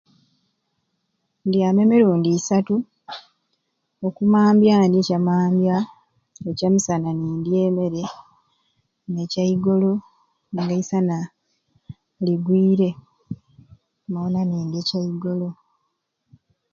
[1.45, 2.75] Ndyamu emirundi isaatu,
[4.07, 5.75] okumambya ndya ekyamambya,
[6.49, 8.03] ekyamisana ndya emeere
[9.13, 9.91] nekyaigolo
[10.51, 11.17] nga eisana
[12.25, 12.89] ligwiire
[14.09, 15.49] mwona nindya ekyaigolo.